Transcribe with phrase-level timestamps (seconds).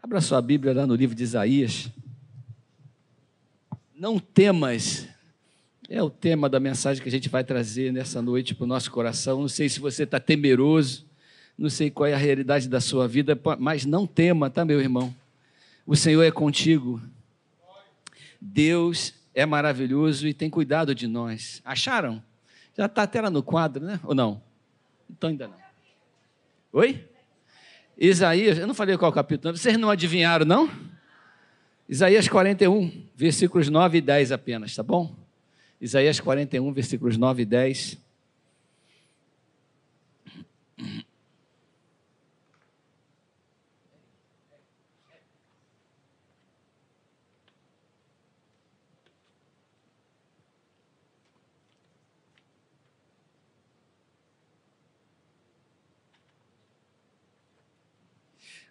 [0.00, 1.90] Abra sua Bíblia lá no livro de Isaías.
[3.94, 5.08] Não temas,
[5.88, 8.92] é o tema da mensagem que a gente vai trazer nessa noite para o nosso
[8.92, 9.40] coração.
[9.40, 11.04] Não sei se você está temeroso,
[11.58, 15.12] não sei qual é a realidade da sua vida, mas não tema, tá, meu irmão?
[15.84, 17.02] O Senhor é contigo.
[18.40, 21.60] Deus é maravilhoso e tem cuidado de nós.
[21.64, 22.22] Acharam?
[22.76, 23.98] Já está até lá no quadro, né?
[24.04, 24.40] Ou não?
[25.10, 25.56] Então ainda não.
[26.72, 27.07] Oi?
[28.00, 30.70] Isaías, eu não falei qual capítulo, vocês não adivinharam, não?
[31.88, 35.16] Isaías 41, versículos 9 e 10 apenas, tá bom?
[35.80, 37.98] Isaías 41, versículos 9 e 10.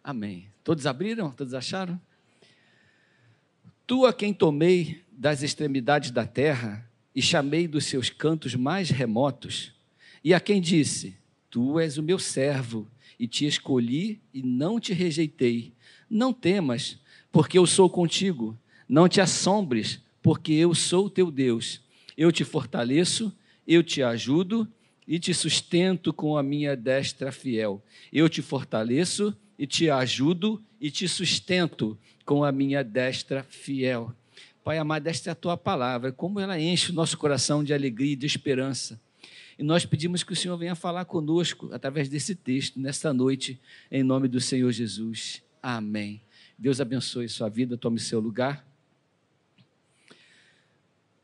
[0.08, 0.48] Amém.
[0.64, 1.32] Todos abriram?
[1.32, 2.00] Todos acharam?
[3.86, 9.74] Tu a quem tomei das extremidades da terra e chamei dos seus cantos mais remotos,
[10.24, 11.18] e a quem disse:
[11.50, 15.74] Tu és o meu servo, e te escolhi e não te rejeitei.
[16.10, 16.98] Não temas,
[17.30, 18.58] porque eu sou contigo.
[18.88, 21.82] Não te assombres, porque eu sou teu Deus.
[22.16, 24.72] Eu te fortaleço, eu te ajudo
[25.06, 27.84] e te sustento com a minha destra fiel.
[28.10, 34.14] Eu te fortaleço e te ajudo e te sustento com a minha destra fiel.
[34.64, 38.14] Pai amado, esta é a tua palavra, como ela enche o nosso coração de alegria
[38.14, 39.00] e de esperança.
[39.58, 44.04] E nós pedimos que o Senhor venha falar conosco através desse texto, nesta noite, em
[44.04, 45.42] nome do Senhor Jesus.
[45.64, 46.22] Amém.
[46.58, 48.68] Deus abençoe sua vida, tome seu lugar.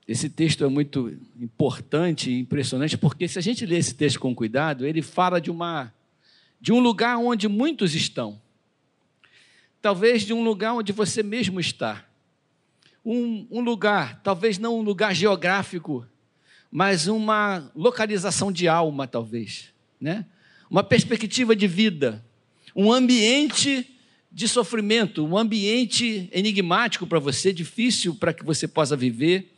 [0.08, 4.34] Esse texto é muito importante e impressionante, porque se a gente ler esse texto com
[4.36, 5.94] cuidado, ele fala de uma
[6.64, 8.42] de um lugar onde muitos estão.
[9.82, 12.06] Talvez de um lugar onde você mesmo está.
[13.04, 16.08] Um, um lugar, talvez não um lugar geográfico,
[16.72, 19.74] mas uma localização de alma, talvez.
[20.00, 20.26] Né?
[20.70, 22.24] Uma perspectiva de vida.
[22.74, 23.86] Um ambiente
[24.32, 29.53] de sofrimento, um ambiente enigmático para você, difícil para que você possa viver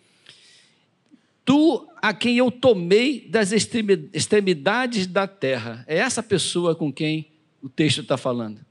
[1.46, 5.86] Tu a quem eu tomei das extremidades da terra.
[5.88, 7.28] É essa pessoa com quem
[7.62, 8.66] o texto está falando.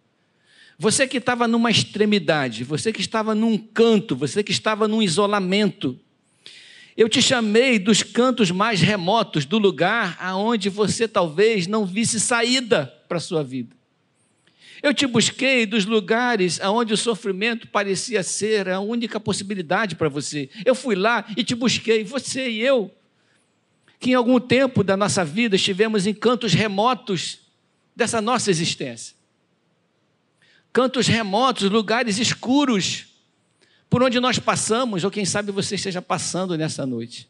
[0.76, 5.98] Você que estava numa extremidade, você que estava num canto, você que estava num isolamento.
[6.96, 12.86] Eu te chamei dos cantos mais remotos, do lugar aonde você talvez não visse saída
[13.08, 13.74] para a sua vida.
[14.84, 20.50] Eu te busquei dos lugares onde o sofrimento parecia ser a única possibilidade para você.
[20.62, 22.94] Eu fui lá e te busquei, você e eu,
[23.98, 27.38] que em algum tempo da nossa vida estivemos em cantos remotos
[27.96, 29.16] dessa nossa existência.
[30.70, 33.06] Cantos remotos, lugares escuros,
[33.88, 37.26] por onde nós passamos, ou quem sabe você esteja passando nessa noite.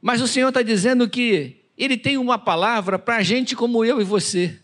[0.00, 4.04] Mas o Senhor está dizendo que Ele tem uma palavra para gente como eu e
[4.04, 4.56] você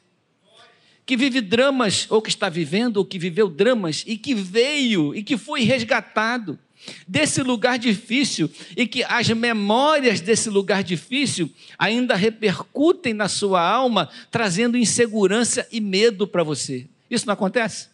[1.06, 5.22] que vive dramas, ou que está vivendo, ou que viveu dramas, e que veio, e
[5.22, 6.58] que foi resgatado
[7.06, 14.08] desse lugar difícil, e que as memórias desse lugar difícil ainda repercutem na sua alma,
[14.30, 16.86] trazendo insegurança e medo para você.
[17.10, 17.88] Isso não acontece?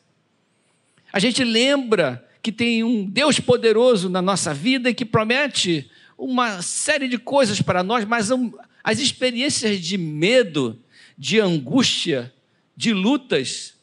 [1.12, 6.62] A gente lembra que tem um Deus poderoso na nossa vida e que promete uma
[6.62, 8.31] série de coisas para nós, mas
[8.84, 10.78] as experiências de medo,
[11.19, 12.32] de angústia,
[12.81, 13.75] de lutas,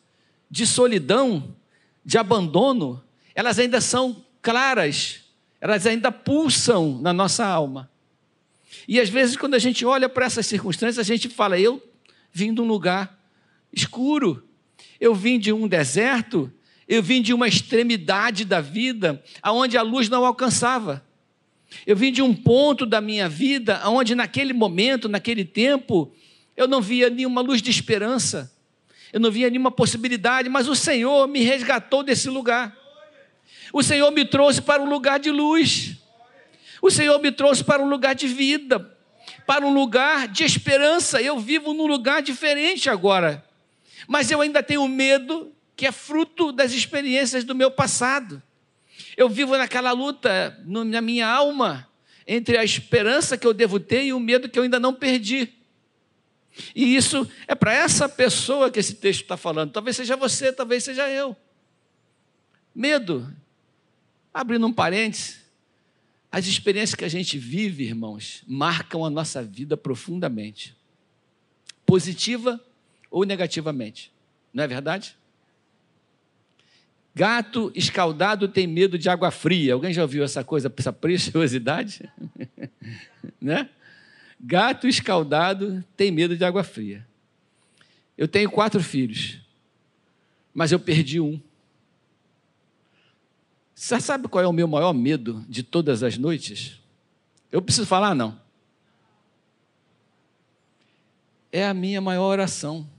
[0.50, 1.56] de solidão,
[2.04, 3.04] de abandono,
[3.36, 5.20] elas ainda são claras,
[5.62, 7.92] elas ainda pulsam na nossa alma.
[8.88, 11.80] E às vezes, quando a gente olha para essas circunstâncias, a gente fala: eu
[12.34, 13.24] vim de um lugar
[13.72, 14.44] escuro,
[15.00, 16.52] eu vim de um deserto,
[16.88, 21.06] eu vim de uma extremidade da vida, aonde a luz não alcançava.
[21.86, 26.12] Eu vim de um ponto da minha vida onde, naquele momento, naquele tempo,
[26.56, 28.57] eu não via nenhuma luz de esperança
[29.14, 32.76] eu não via nenhuma possibilidade, mas o Senhor me resgatou desse lugar.
[33.72, 35.96] O Senhor me trouxe para um lugar de luz.
[36.82, 38.96] O Senhor me trouxe para um lugar de vida,
[39.46, 41.22] para um lugar de esperança.
[41.22, 43.44] Eu vivo num lugar diferente agora.
[44.08, 48.42] Mas eu ainda tenho medo que é fruto das experiências do meu passado.
[49.16, 51.88] Eu vivo naquela luta na minha alma
[52.28, 55.57] entre a esperança que eu devo ter e o medo que eu ainda não perdi.
[56.76, 59.72] E isso é para essa pessoa que esse texto está falando.
[59.72, 61.36] Talvez seja você, talvez seja eu.
[62.74, 63.34] Medo.
[64.34, 65.40] Abrindo um parênteses,
[66.32, 70.76] as experiências que a gente vive, irmãos, marcam a nossa vida profundamente,
[71.86, 72.62] positiva
[73.10, 74.12] ou negativamente.
[74.54, 75.18] Não é verdade?
[77.16, 79.74] Gato escaldado tem medo de água fria.
[79.74, 82.08] Alguém já ouviu essa coisa, essa preciosidade?
[83.42, 83.70] né?
[84.40, 87.06] Gato escaldado tem medo de água fria.
[88.18, 89.40] Eu tenho quatro filhos,
[90.54, 91.40] mas eu perdi um.
[93.74, 96.80] Você sabe qual é o meu maior medo de todas as noites?
[97.52, 98.40] Eu preciso falar, não.
[101.52, 102.90] É a minha maior oração,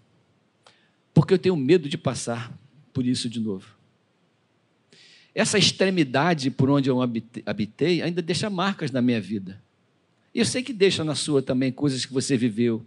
[1.13, 2.53] porque eu tenho medo de passar
[2.93, 3.77] por isso de novo.
[5.35, 7.01] Essa extremidade por onde eu
[7.47, 9.63] habitei ainda deixa marcas na minha vida.
[10.39, 12.87] E eu sei que deixa na sua também coisas que você viveu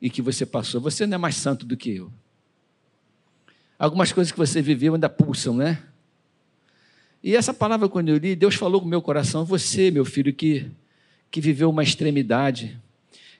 [0.00, 0.80] e que você passou.
[0.80, 2.12] Você não é mais santo do que eu.
[3.76, 5.82] Algumas coisas que você viveu ainda pulsam, né?
[7.20, 10.32] E essa palavra, quando eu li, Deus falou com o meu coração: você, meu filho,
[10.32, 10.70] que,
[11.32, 12.80] que viveu uma extremidade,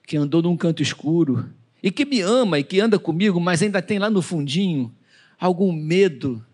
[0.05, 1.49] que andou num canto escuro,
[1.81, 4.93] e que me ama e que anda comigo, mas ainda tem lá no fundinho
[5.39, 6.45] algum medo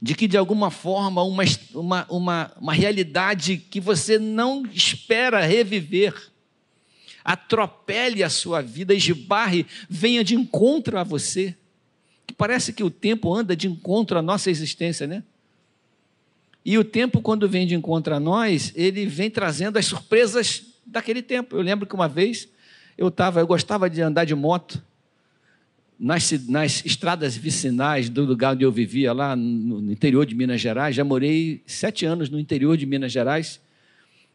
[0.00, 6.32] de que de alguma forma uma, uma, uma, uma realidade que você não espera reviver
[7.24, 11.54] atropele a sua vida, esbarre, venha de encontro a você.
[12.26, 15.22] Que parece que o tempo anda de encontro à nossa existência, né?
[16.64, 21.22] E o tempo, quando vem de encontro a nós, ele vem trazendo as surpresas daquele
[21.22, 21.56] tempo.
[21.56, 22.48] Eu lembro que uma vez
[22.96, 24.82] eu estava, eu gostava de andar de moto
[26.02, 30.96] nas, nas estradas vicinais do lugar onde eu vivia, lá no, interior de Minas Gerais.
[30.96, 33.60] Já morei sete anos no interior de Minas Gerais.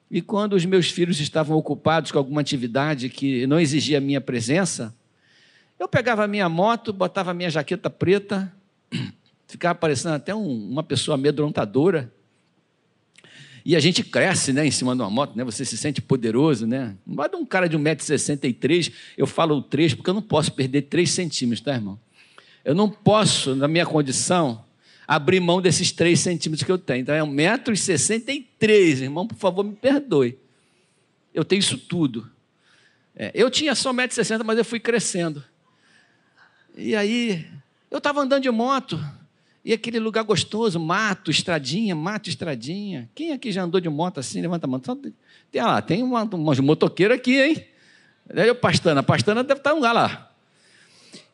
[0.09, 4.21] E quando os meus filhos estavam ocupados com alguma atividade que não exigia a minha
[4.21, 4.95] presença,
[5.77, 8.49] eu pegava a minha moto, botava a minha jaqueta preta,
[9.45, 12.09] ficava parecendo até um, uma pessoa amedrontadora,
[13.67, 15.43] e a gente cresce né, em cima de uma moto, né?
[15.43, 16.95] Você se sente poderoso, né?
[17.05, 21.11] Não de um cara de 1,63m, eu falo 3 porque eu não posso perder 3
[21.11, 21.99] centímetros, tá, irmão?
[22.63, 24.63] Eu não posso, na minha condição,
[25.05, 27.01] abrir mão desses 3 centímetros que eu tenho.
[27.01, 30.39] Então é 1,63m, irmão, por favor, me perdoe.
[31.33, 32.31] Eu tenho isso tudo.
[33.13, 35.43] É, eu tinha só 1,60m, mas eu fui crescendo.
[36.73, 37.45] E aí,
[37.91, 38.97] eu estava andando de moto,
[39.67, 43.09] e aquele lugar gostoso, mato, estradinha, mato, estradinha.
[43.13, 44.39] Quem aqui já andou de moto assim?
[44.39, 44.79] Levanta a mão.
[44.79, 47.65] Tem, lá, tem uma, uma motoqueira aqui, hein?
[48.33, 50.31] Aí eu pastando, a pastana deve estar um lugar lá.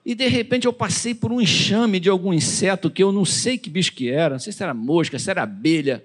[0.03, 3.55] E de repente eu passei por um enxame de algum inseto que eu não sei
[3.55, 6.03] que bicho que era, não sei se era mosca, se era abelha.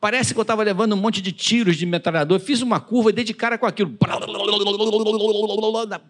[0.00, 2.40] Parece que eu estava levando um monte de tiros de metralhador.
[2.40, 3.96] Fiz uma curva e dei de cara com aquilo.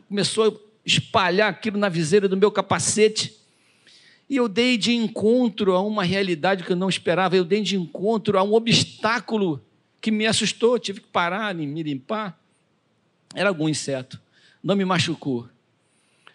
[0.08, 0.52] Começou a
[0.82, 3.38] espalhar aquilo na viseira do meu capacete.
[4.30, 7.76] E eu dei de encontro a uma realidade que eu não esperava, eu dei de
[7.76, 9.60] encontro a um obstáculo
[10.00, 12.40] que me assustou, tive que parar me limpar.
[13.34, 14.20] Era algum inseto,
[14.62, 15.48] não me machucou.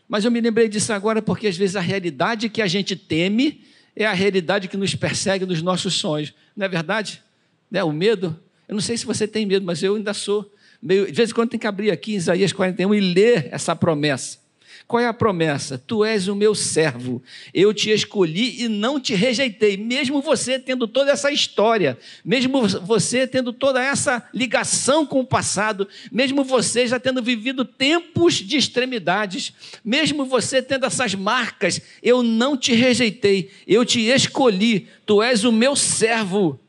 [0.10, 3.62] Mas eu me lembrei disso agora porque às vezes a realidade que a gente teme
[3.96, 6.34] é a realidade que nos persegue nos nossos sonhos.
[6.54, 7.24] Não é verdade?
[7.72, 7.82] Né?
[7.82, 8.38] O medo.
[8.68, 10.54] Eu não sei se você tem medo, mas eu ainda sou.
[10.82, 14.45] Meio, de vez em quando tem que abrir aqui Isaías 41 e ler essa promessa.
[14.88, 15.80] Qual é a promessa?
[15.80, 17.22] Tu és o meu servo,
[17.52, 23.26] eu te escolhi e não te rejeitei, mesmo você tendo toda essa história, mesmo você
[23.26, 29.54] tendo toda essa ligação com o passado, mesmo você já tendo vivido tempos de extremidades,
[29.84, 35.52] mesmo você tendo essas marcas, eu não te rejeitei, eu te escolhi, tu és o
[35.52, 36.60] meu servo.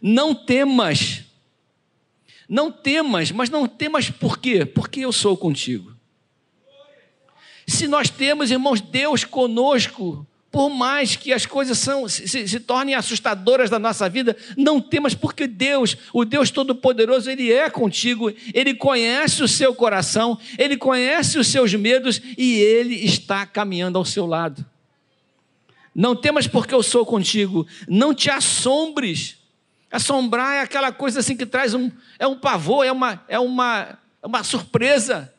[0.00, 1.24] Não temas,
[2.48, 4.64] não temas, mas não temas por quê?
[4.64, 5.97] Porque eu sou contigo.
[7.68, 12.94] Se nós temos, irmãos, Deus conosco, por mais que as coisas são, se, se, tornem
[12.94, 18.72] assustadoras da nossa vida, não temas, porque Deus, o Deus Todo-Poderoso, Ele é contigo, Ele
[18.72, 24.24] conhece o seu coração, Ele conhece os seus medos e Ele está caminhando ao seu
[24.24, 24.64] lado.
[25.94, 29.36] Não temas, porque eu sou contigo, não te assombres.
[29.90, 33.98] Assombrar é aquela coisa assim que traz um, é um pavor, é uma, é uma,
[34.22, 35.34] é uma surpresa.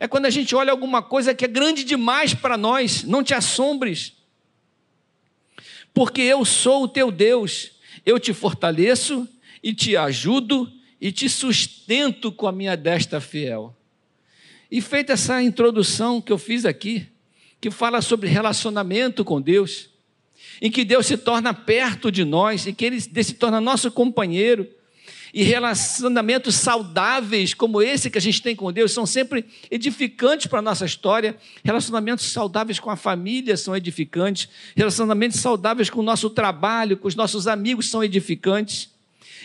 [0.00, 3.34] É quando a gente olha alguma coisa que é grande demais para nós, não te
[3.34, 4.12] assombres.
[5.92, 7.72] Porque eu sou o teu Deus,
[8.06, 9.28] eu te fortaleço
[9.62, 13.74] e te ajudo e te sustento com a minha destra fiel.
[14.70, 17.08] E feita essa introdução que eu fiz aqui,
[17.60, 19.90] que fala sobre relacionamento com Deus,
[20.60, 24.68] em que Deus se torna perto de nós e que Ele se torna nosso companheiro,
[25.32, 30.60] e relacionamentos saudáveis como esse que a gente tem com Deus são sempre edificantes para
[30.60, 31.36] a nossa história.
[31.62, 34.48] Relacionamentos saudáveis com a família são edificantes.
[34.74, 38.90] Relacionamentos saudáveis com o nosso trabalho, com os nossos amigos são edificantes.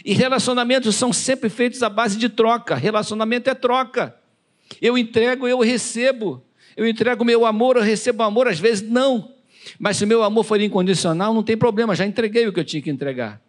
[0.05, 2.75] E relacionamentos são sempre feitos à base de troca.
[2.75, 4.15] Relacionamento é troca.
[4.81, 6.43] Eu entrego, eu recebo.
[6.75, 9.31] Eu entrego meu amor, eu recebo amor, às vezes não.
[9.77, 12.81] Mas se meu amor for incondicional, não tem problema, já entreguei o que eu tinha
[12.81, 13.42] que entregar.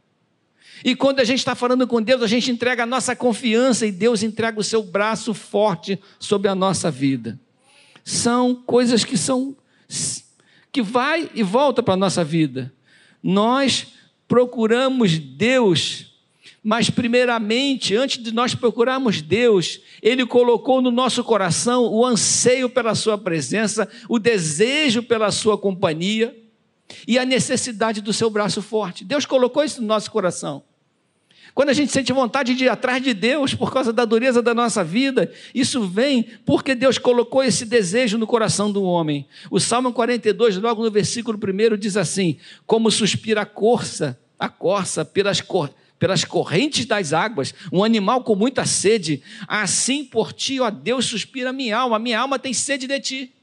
[0.82, 3.92] E quando a gente está falando com Deus, a gente entrega a nossa confiança e
[3.92, 7.38] Deus entrega o seu braço forte sobre a nossa vida.
[8.02, 9.56] São coisas que são
[10.72, 12.72] que vai e volta para a nossa vida.
[13.22, 13.88] Nós
[14.26, 16.14] procuramos Deus
[16.66, 22.94] mas, primeiramente, antes de nós procurarmos Deus, Ele colocou no nosso coração o anseio pela
[22.94, 26.34] Sua presença, o desejo pela Sua companhia
[27.06, 29.04] e a necessidade do Seu braço forte.
[29.04, 30.62] Deus colocou isso no nosso coração.
[31.54, 34.52] Quando a gente sente vontade de ir atrás de Deus por causa da dureza da
[34.52, 39.26] nossa vida, isso vem porque Deus colocou esse desejo no coração do homem.
[39.50, 45.04] O Salmo 42, logo no versículo 1, diz assim: Como suspira a corça, a corça
[45.04, 50.68] pelas corças pelas correntes das águas, um animal com muita sede, assim por ti, ó
[50.68, 53.33] Deus, suspira a minha alma, a minha alma tem sede de ti.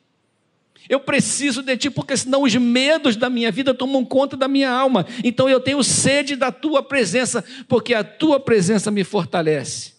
[0.90, 4.70] Eu preciso de ti, porque senão os medos da minha vida tomam conta da minha
[4.70, 5.06] alma.
[5.24, 9.94] Então eu tenho sede da tua presença, porque a tua presença me fortalece.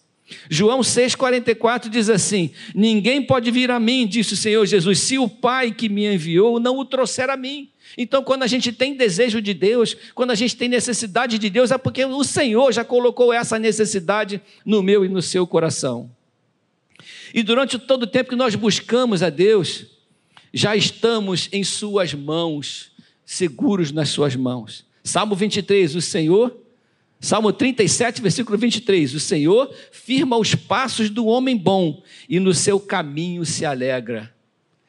[0.49, 5.27] João 6,44 diz assim: Ninguém pode vir a mim, disse o Senhor Jesus, se o
[5.27, 7.69] Pai que me enviou não o trouxer a mim.
[7.97, 11.69] Então, quando a gente tem desejo de Deus, quando a gente tem necessidade de Deus,
[11.69, 16.09] é porque o Senhor já colocou essa necessidade no meu e no seu coração.
[17.33, 19.85] E durante todo o tempo que nós buscamos a Deus,
[20.53, 22.91] já estamos em Suas mãos,
[23.25, 24.85] seguros nas Suas mãos.
[25.03, 26.55] Salmo 23, o Senhor.
[27.19, 32.79] Salmo 37, versículo 23: O Senhor firma os passos do homem bom e no seu
[32.79, 34.33] caminho se alegra.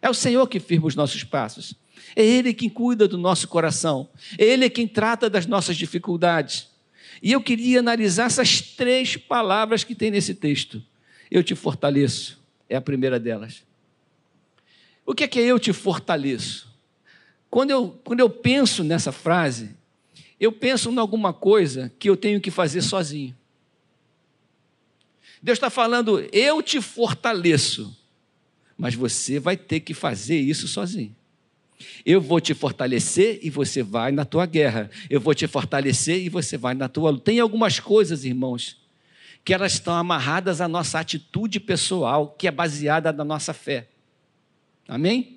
[0.03, 1.75] É o Senhor que firma os nossos passos.
[2.15, 4.09] É Ele quem cuida do nosso coração.
[4.37, 6.69] É Ele quem trata das nossas dificuldades.
[7.23, 10.83] E eu queria analisar essas três palavras que tem nesse texto.
[11.31, 13.63] Eu te fortaleço, é a primeira delas.
[15.05, 16.73] O que é que eu te fortaleço?
[17.51, 19.71] Quando eu, quando eu penso nessa frase,
[20.41, 23.37] eu penso em alguma coisa que eu tenho que fazer sozinho.
[25.43, 27.97] Deus está falando, eu te fortaleço,
[28.77, 31.15] mas você vai ter que fazer isso sozinho.
[32.05, 34.91] Eu vou te fortalecer e você vai na tua guerra.
[35.11, 37.25] Eu vou te fortalecer e você vai na tua luta.
[37.25, 38.81] Tem algumas coisas, irmãos,
[39.45, 43.89] que elas estão amarradas à nossa atitude pessoal, que é baseada na nossa fé.
[44.89, 45.35] Amém?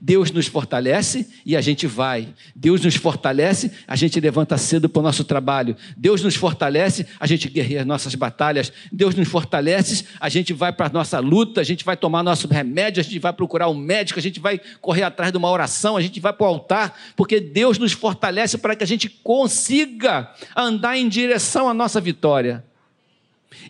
[0.00, 2.28] Deus nos fortalece e a gente vai.
[2.54, 5.76] Deus nos fortalece, a gente levanta cedo para o nosso trabalho.
[5.96, 8.72] Deus nos fortalece, a gente guerreia as nossas batalhas.
[8.92, 12.48] Deus nos fortalece, a gente vai para a nossa luta, a gente vai tomar nosso
[12.48, 15.96] remédio, a gente vai procurar um médico, a gente vai correr atrás de uma oração,
[15.96, 20.32] a gente vai para o altar, porque Deus nos fortalece para que a gente consiga
[20.54, 22.64] andar em direção à nossa vitória.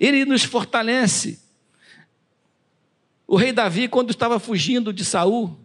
[0.00, 1.45] Ele nos fortalece.
[3.26, 5.58] O rei Davi, quando estava fugindo de Saul,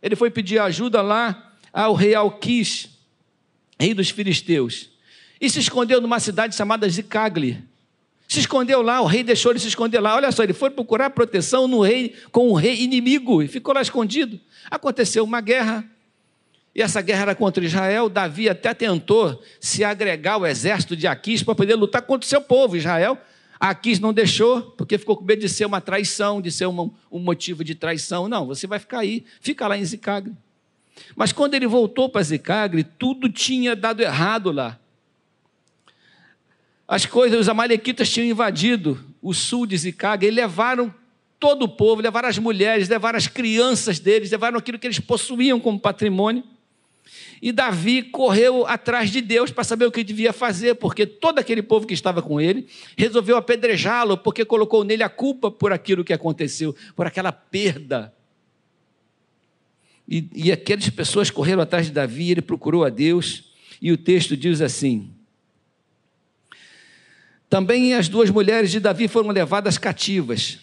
[0.00, 2.88] ele foi pedir ajuda lá ao rei Alquis,
[3.78, 4.90] rei dos filisteus,
[5.40, 7.62] e se escondeu numa cidade chamada Zicagli.
[8.28, 10.14] Se escondeu lá, o rei deixou ele se esconder lá.
[10.14, 13.80] Olha só, ele foi procurar proteção no rei com um rei inimigo e ficou lá
[13.80, 14.38] escondido.
[14.70, 15.84] Aconteceu uma guerra,
[16.74, 18.08] e essa guerra era contra Israel.
[18.08, 22.40] Davi até tentou se agregar ao exército de Aquis para poder lutar contra o seu
[22.40, 23.18] povo, Israel.
[23.60, 27.18] Aquis não deixou, porque ficou com medo de ser uma traição, de ser um, um
[27.18, 28.28] motivo de traição.
[28.28, 30.32] Não, você vai ficar aí, fica lá em Zicagre.
[31.16, 34.78] Mas quando ele voltou para Zicagre, tudo tinha dado errado lá.
[36.86, 40.94] As coisas, os amalequitas tinham invadido o sul de Zicagre e levaram
[41.38, 45.60] todo o povo, levaram as mulheres, levaram as crianças deles, levaram aquilo que eles possuíam
[45.60, 46.42] como patrimônio.
[47.40, 51.62] E Davi correu atrás de Deus para saber o que devia fazer, porque todo aquele
[51.62, 52.66] povo que estava com ele
[52.96, 58.12] resolveu apedrejá-lo, porque colocou nele a culpa por aquilo que aconteceu, por aquela perda.
[60.08, 64.36] E, e aquelas pessoas correram atrás de Davi, ele procurou a Deus, e o texto
[64.36, 65.10] diz assim:
[67.48, 70.58] Também as duas mulheres de Davi foram levadas cativas,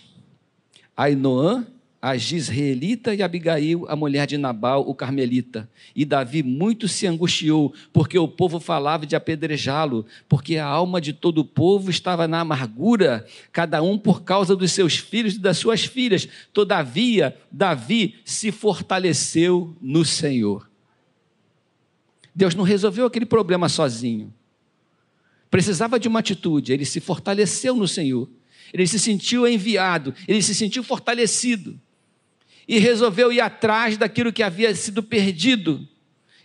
[0.98, 1.66] Ainoã
[2.06, 5.68] a Gisraelita e Abigail, a mulher de Nabal, o carmelita.
[5.96, 11.14] E Davi muito se angustiou, porque o povo falava de apedrejá-lo, porque a alma de
[11.14, 15.58] todo o povo estava na amargura, cada um por causa dos seus filhos e das
[15.58, 16.28] suas filhas.
[16.54, 20.70] Todavia, Davi se fortaleceu no Senhor.
[22.36, 24.32] Deus não resolveu aquele problema sozinho.
[25.50, 28.30] Precisava de uma atitude, ele se fortaleceu no Senhor.
[28.72, 31.82] Ele se sentiu enviado, ele se sentiu fortalecido
[32.68, 35.88] e resolveu ir atrás daquilo que havia sido perdido.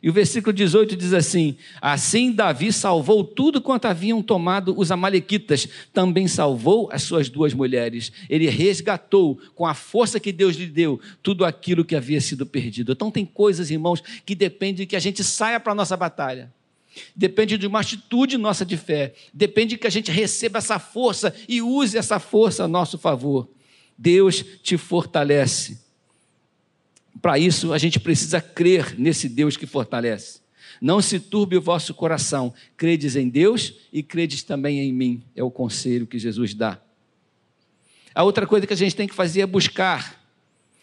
[0.03, 5.69] E o versículo 18 diz assim: Assim Davi salvou tudo quanto haviam tomado os Amalequitas,
[5.93, 8.11] também salvou as suas duas mulheres.
[8.29, 12.93] Ele resgatou, com a força que Deus lhe deu, tudo aquilo que havia sido perdido.
[12.93, 16.51] Então, tem coisas, irmãos, que dependem de que a gente saia para a nossa batalha.
[17.15, 19.15] Depende de uma atitude nossa de fé.
[19.33, 23.49] Depende de que a gente receba essa força e use essa força a nosso favor.
[23.97, 25.90] Deus te fortalece.
[27.21, 30.41] Para isso, a gente precisa crer nesse Deus que fortalece.
[30.81, 32.55] Não se turbe o vosso coração.
[32.77, 35.23] Credes em Deus e credes também em mim.
[35.37, 36.81] É o conselho que Jesus dá.
[38.15, 40.19] A outra coisa que a gente tem que fazer é buscar.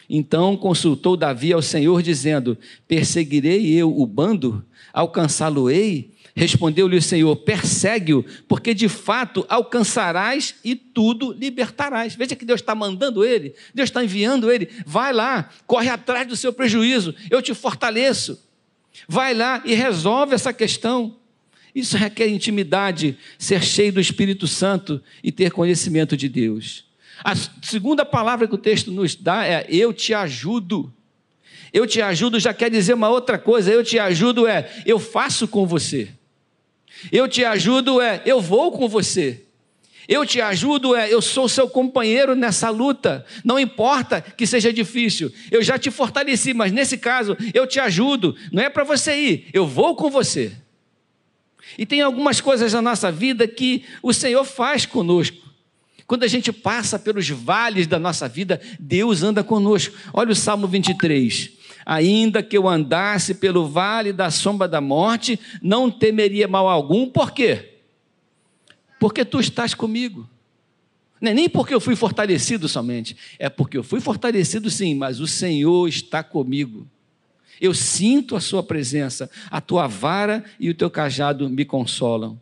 [0.08, 2.56] Então consultou Davi ao Senhor, dizendo:
[2.86, 4.64] Perseguirei eu o bando?
[4.92, 6.12] Alcançá-lo-ei?
[6.38, 12.14] Respondeu-lhe o Senhor: Persegue-o, porque de fato alcançarás e tudo libertarás.
[12.14, 14.68] Veja que Deus está mandando ele, Deus está enviando ele.
[14.86, 18.40] Vai lá, corre atrás do seu prejuízo, eu te fortaleço.
[19.08, 21.16] Vai lá e resolve essa questão.
[21.74, 26.84] Isso requer intimidade, ser cheio do Espírito Santo e ter conhecimento de Deus.
[27.24, 30.94] A segunda palavra que o texto nos dá é: Eu te ajudo.
[31.72, 33.72] Eu te ajudo já quer dizer uma outra coisa.
[33.72, 36.16] Eu te ajudo é: Eu faço com você.
[37.12, 39.44] Eu te ajudo é, eu vou com você.
[40.08, 43.26] Eu te ajudo é, eu sou seu companheiro nessa luta.
[43.44, 45.30] Não importa que seja difícil.
[45.50, 48.34] Eu já te fortaleci, mas nesse caso eu te ajudo.
[48.50, 50.52] Não é para você ir, eu vou com você.
[51.76, 55.46] E tem algumas coisas na nossa vida que o Senhor faz conosco.
[56.06, 59.94] Quando a gente passa pelos vales da nossa vida, Deus anda conosco.
[60.14, 61.57] Olha o Salmo 23
[61.88, 67.32] ainda que eu andasse pelo vale da sombra da morte, não temeria mal algum, por
[67.32, 67.76] quê?
[69.00, 70.28] Porque tu estás comigo.
[71.18, 75.18] Não é nem porque eu fui fortalecido somente, é porque eu fui fortalecido sim, mas
[75.18, 76.86] o Senhor está comigo.
[77.58, 82.38] Eu sinto a Sua presença, a tua vara e o teu cajado me consolam.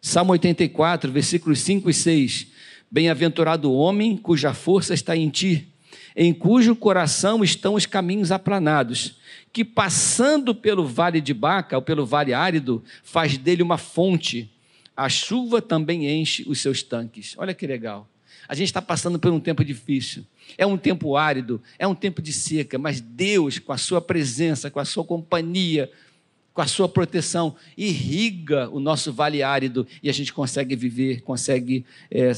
[0.00, 2.46] Salmo 84, versículos 5 e 6.
[2.90, 5.71] Bem-aventurado o homem cuja força está em ti
[6.16, 9.16] em cujo coração estão os caminhos aplanados,
[9.52, 14.50] que passando pelo vale de Baca, ou pelo vale árido, faz dele uma fonte.
[14.96, 17.34] A chuva também enche os seus tanques.
[17.38, 18.08] Olha que legal.
[18.48, 20.24] A gente está passando por um tempo difícil.
[20.58, 24.70] É um tempo árido, é um tempo de seca, mas Deus, com a sua presença,
[24.70, 25.90] com a sua companhia,
[26.52, 31.84] com a sua proteção, irriga o nosso vale árido e a gente consegue viver, consegue
[32.10, 32.32] é,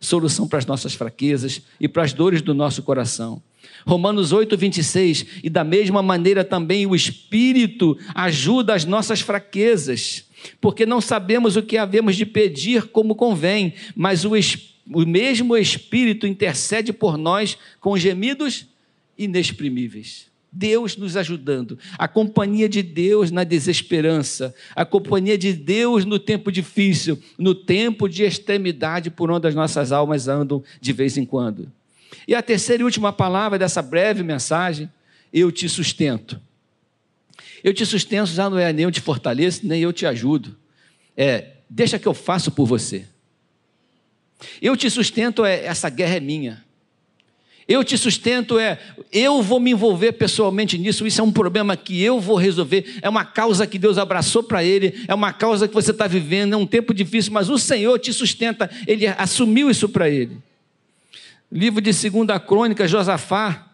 [0.00, 3.42] solução para as nossas fraquezas e para as dores do nosso coração.
[3.86, 10.24] Romanos 8, 26, e da mesma maneira também o Espírito ajuda as nossas fraquezas,
[10.60, 14.32] porque não sabemos o que havemos de pedir como convém, mas o,
[14.92, 18.66] o mesmo Espírito intercede por nós com gemidos
[19.16, 20.27] inexprimíveis.
[20.50, 26.50] Deus nos ajudando, a companhia de Deus na desesperança, a companhia de Deus no tempo
[26.50, 31.70] difícil, no tempo de extremidade por onde as nossas almas andam de vez em quando.
[32.26, 34.90] E a terceira e última palavra dessa breve mensagem,
[35.32, 36.40] eu te sustento.
[37.62, 40.56] Eu te sustento já não é nem eu te fortaleço, nem eu te ajudo.
[41.16, 43.04] É, deixa que eu faço por você.
[44.62, 46.64] Eu te sustento é essa guerra é minha.
[47.68, 48.78] Eu te sustento é,
[49.12, 53.08] eu vou me envolver pessoalmente nisso, isso é um problema que eu vou resolver, é
[53.08, 56.56] uma causa que Deus abraçou para ele, é uma causa que você está vivendo, é
[56.56, 60.38] um tempo difícil, mas o Senhor te sustenta, ele assumiu isso para ele.
[61.52, 63.66] Livro de 2 Crônica, Josafá,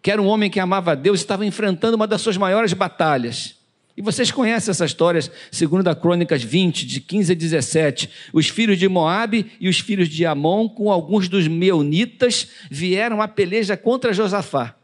[0.00, 3.54] que era um homem que amava a Deus, estava enfrentando uma das suas maiores batalhas.
[3.96, 8.10] E vocês conhecem essas histórias, segundo a Crônicas 20, de 15 a 17.
[8.32, 13.28] Os filhos de Moabe e os filhos de Amon, com alguns dos meunitas, vieram a
[13.28, 14.74] peleja contra Josafá.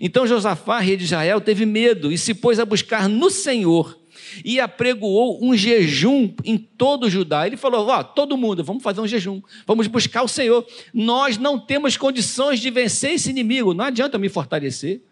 [0.00, 3.98] Então Josafá, rei de Israel, teve medo e se pôs a buscar no Senhor
[4.44, 7.46] e apregoou um jejum em todo o Judá.
[7.46, 10.66] Ele falou: Ó, oh, todo mundo, vamos fazer um jejum, vamos buscar o Senhor.
[10.92, 15.02] Nós não temos condições de vencer esse inimigo, não adianta me fortalecer.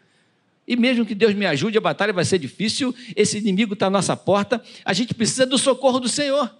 [0.66, 3.90] E mesmo que Deus me ajude, a batalha vai ser difícil, esse inimigo está à
[3.90, 6.55] nossa porta, a gente precisa do socorro do Senhor.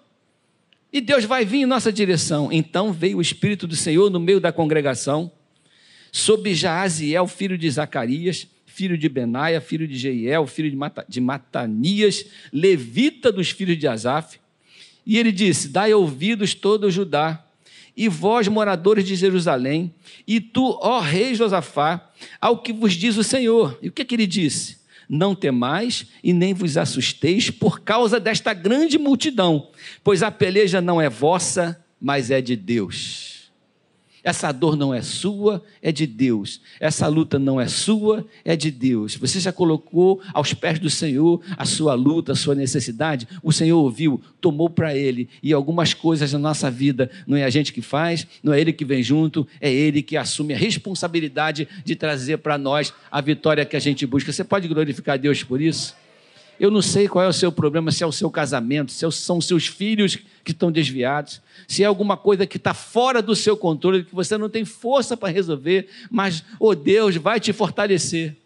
[0.93, 2.53] E Deus vai vir em nossa direção.
[2.53, 5.31] Então veio o Espírito do Senhor no meio da congregação,
[6.11, 11.21] sobre Jaaziel, filho de Zacarias, filho de Benaia, filho de Jeiel, filho de, Mata, de
[11.21, 14.39] Matanias, levita dos filhos de Asaf.
[15.07, 17.43] E ele disse: Dai ouvidos todo o Judá,
[17.97, 19.95] e vós, moradores de Jerusalém,
[20.27, 23.79] e tu, ó rei Josafá, ao que vos diz o Senhor.
[23.83, 24.79] E o que, que ele disse?
[25.09, 29.69] Não temais e nem vos assusteis por causa desta grande multidão,
[30.03, 33.32] pois a peleja não é vossa, mas é de Deus.
[34.25, 36.61] Essa dor não é sua, é de Deus.
[36.79, 39.17] Essa luta não é sua, é de Deus.
[39.17, 43.27] Você já colocou aos pés do Senhor a sua luta, a sua necessidade?
[43.43, 45.29] O Senhor ouviu, tomou para Ele.
[45.43, 48.73] E algumas coisas na nossa vida não é a gente que faz, não é Ele
[48.73, 53.65] que vem junto, é Ele que assume a responsabilidade de trazer para nós a vitória
[53.65, 54.33] que a gente busca.
[54.33, 55.97] Você pode glorificar a Deus por isso?
[56.61, 59.39] Eu não sei qual é o seu problema, se é o seu casamento, se são
[59.39, 63.57] os seus filhos que estão desviados, se é alguma coisa que está fora do seu
[63.57, 68.37] controle, que você não tem força para resolver, mas, oh Deus, vai te fortalecer,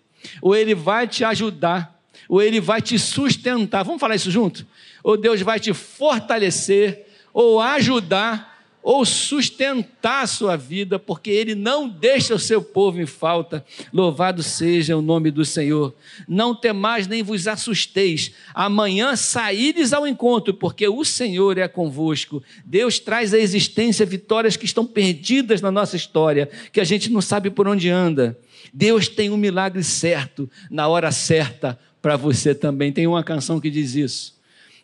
[0.41, 3.85] ou Ele vai te ajudar, ou Ele vai te sustentar.
[3.85, 4.67] Vamos falar isso junto?
[5.03, 8.56] Ou Deus vai te fortalecer, ou ajudar,
[8.87, 13.65] ou sustentar a sua vida, porque Ele não deixa o seu povo em falta.
[13.93, 15.93] Louvado seja o nome do Senhor.
[16.29, 18.31] Não temais nem vos assusteis.
[18.55, 22.41] Amanhã saíres ao encontro, porque o Senhor é convosco.
[22.65, 27.21] Deus traz à existência vitórias que estão perdidas na nossa história, que a gente não
[27.21, 28.39] sabe por onde anda.
[28.73, 32.93] Deus tem um milagre certo, na hora certa, para você também.
[32.93, 34.37] Tem uma canção que diz isso.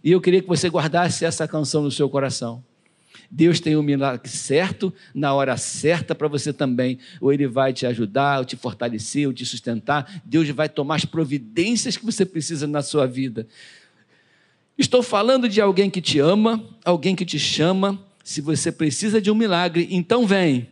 [0.02, 2.64] E eu queria que você guardasse essa canção no seu coração.
[3.34, 6.98] Deus tem um milagre certo, na hora certa para você também.
[7.18, 10.20] Ou Ele vai te ajudar, ou te fortalecer, ou te sustentar.
[10.22, 13.46] Deus vai tomar as providências que você precisa na sua vida.
[14.76, 17.98] Estou falando de alguém que te ama, alguém que te chama.
[18.22, 20.68] Se você precisa de um milagre, então vem.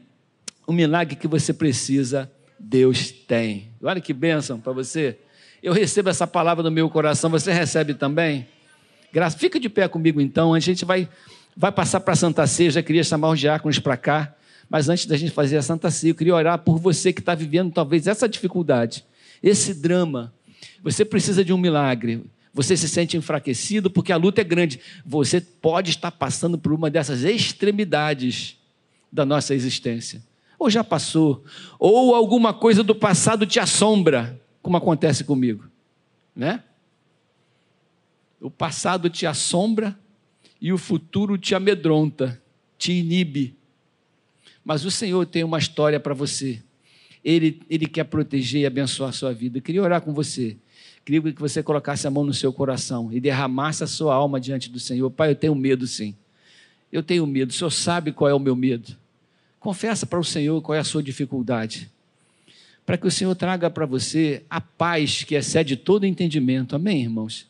[0.67, 3.71] O milagre que você precisa, Deus tem.
[3.83, 5.17] Olha que bênção para você.
[5.63, 8.47] Eu recebo essa palavra no meu coração, você recebe também?
[9.11, 9.39] Graça.
[9.39, 11.09] Fica de pé comigo então, a gente vai
[11.61, 14.35] vai passar para a Santa Ceia, já queria chamar os diáconos para cá,
[14.67, 17.35] mas antes da gente fazer a Santa Ceia, eu queria orar por você que está
[17.35, 19.05] vivendo talvez essa dificuldade,
[19.43, 20.33] esse drama.
[20.83, 22.25] Você precisa de um milagre.
[22.55, 24.81] Você se sente enfraquecido porque a luta é grande.
[25.05, 28.57] Você pode estar passando por uma dessas extremidades
[29.13, 30.23] da nossa existência.
[30.59, 31.45] Ou já passou,
[31.79, 35.67] ou alguma coisa do passado te assombra, como acontece comigo,
[36.35, 36.63] né?
[38.41, 39.95] O passado te assombra
[40.61, 42.41] e o futuro te amedronta,
[42.77, 43.55] te inibe.
[44.65, 46.63] Mas o Senhor tem uma história para você.
[47.25, 49.59] Ele, ele quer proteger e abençoar a sua vida.
[49.59, 50.57] Eu queria orar com você.
[51.05, 54.71] Queria que você colocasse a mão no seu coração e derramasse a sua alma diante
[54.71, 55.11] do Senhor.
[55.11, 56.15] Pai, eu tenho medo sim.
[56.93, 57.51] Eu tenho medo.
[57.51, 58.97] O Senhor sabe qual é o meu medo.
[59.59, 61.91] Confessa para o Senhor qual é a sua dificuldade.
[62.85, 66.77] Para que o Senhor traga para você a paz que excede todo entendimento.
[66.77, 67.47] Amém, irmãos?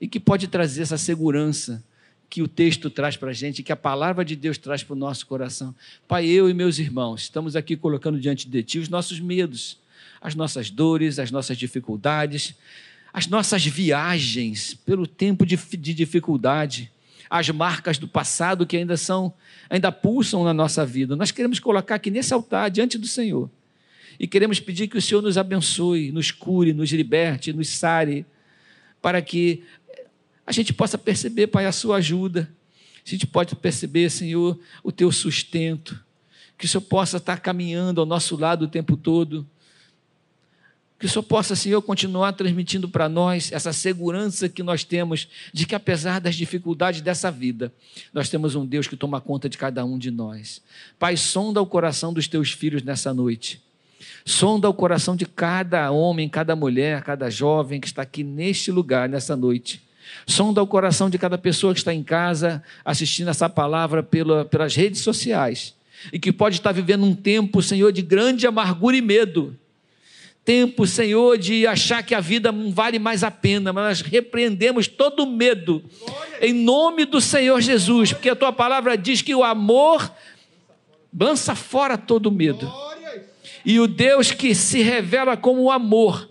[0.00, 1.82] E que pode trazer essa segurança
[2.28, 4.98] que o texto traz para a gente, que a palavra de Deus traz para o
[4.98, 5.74] nosso coração.
[6.08, 9.78] Pai, eu e meus irmãos, estamos aqui colocando diante de Ti os nossos medos,
[10.20, 12.54] as nossas dores, as nossas dificuldades,
[13.12, 16.90] as nossas viagens pelo tempo de, de dificuldade,
[17.30, 19.32] as marcas do passado que ainda são,
[19.70, 21.16] ainda pulsam na nossa vida.
[21.16, 23.50] Nós queremos colocar aqui nesse altar, diante do Senhor.
[24.18, 28.24] E queremos pedir que o Senhor nos abençoe, nos cure, nos liberte, nos sare,
[29.02, 29.62] para que
[30.46, 32.48] a gente possa perceber, Pai, a sua ajuda.
[33.04, 36.00] A gente pode perceber, Senhor, o teu sustento.
[36.56, 39.46] Que o Senhor possa estar caminhando ao nosso lado o tempo todo.
[40.98, 45.66] Que o Senhor possa, Senhor, continuar transmitindo para nós essa segurança que nós temos de
[45.66, 47.72] que, apesar das dificuldades dessa vida,
[48.14, 50.62] nós temos um Deus que toma conta de cada um de nós.
[50.98, 53.60] Pai, sonda o coração dos teus filhos nessa noite.
[54.24, 59.08] Sonda o coração de cada homem, cada mulher, cada jovem que está aqui neste lugar,
[59.08, 59.85] nessa noite.
[60.26, 64.74] Sonda o coração de cada pessoa que está em casa assistindo essa palavra pela, pelas
[64.74, 65.74] redes sociais
[66.12, 69.56] e que pode estar vivendo um tempo, Senhor, de grande amargura e medo.
[70.44, 74.86] Tempo, Senhor, de achar que a vida não vale mais a pena, mas nós repreendemos
[74.86, 75.82] todo medo
[76.40, 80.12] em nome do Senhor Jesus, porque a tua palavra diz que o amor
[81.18, 82.72] lança fora todo medo.
[83.64, 86.30] E o Deus que se revela como o amor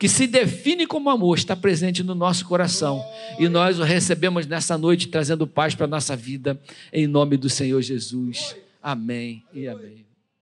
[0.00, 3.04] que se define como amor, está presente no nosso coração.
[3.38, 6.58] E nós o recebemos nessa noite, trazendo paz para a nossa vida,
[6.90, 8.56] em nome do Senhor Jesus.
[8.82, 10.09] Amém e amém.